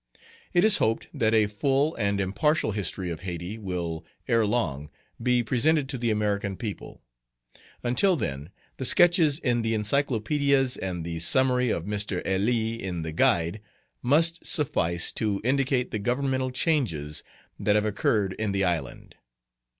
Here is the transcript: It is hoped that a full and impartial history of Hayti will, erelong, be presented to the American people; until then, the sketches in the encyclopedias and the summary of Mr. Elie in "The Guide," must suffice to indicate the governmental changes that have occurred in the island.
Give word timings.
It 0.51 0.63
is 0.63 0.79
hoped 0.79 1.09
that 1.13 1.35
a 1.35 1.45
full 1.45 1.93
and 1.93 2.19
impartial 2.19 2.71
history 2.71 3.11
of 3.11 3.19
Hayti 3.19 3.59
will, 3.59 4.03
erelong, 4.27 4.89
be 5.21 5.43
presented 5.43 5.87
to 5.89 5.99
the 5.99 6.09
American 6.09 6.57
people; 6.57 7.03
until 7.83 8.15
then, 8.15 8.49
the 8.77 8.85
sketches 8.85 9.37
in 9.37 9.61
the 9.61 9.75
encyclopedias 9.75 10.75
and 10.75 11.05
the 11.05 11.19
summary 11.19 11.69
of 11.69 11.85
Mr. 11.85 12.23
Elie 12.25 12.81
in 12.81 13.03
"The 13.03 13.11
Guide," 13.11 13.61
must 14.01 14.43
suffice 14.43 15.11
to 15.11 15.39
indicate 15.43 15.91
the 15.91 15.99
governmental 15.99 16.49
changes 16.49 17.21
that 17.59 17.75
have 17.75 17.85
occurred 17.85 18.33
in 18.39 18.53
the 18.53 18.63
island. 18.63 19.13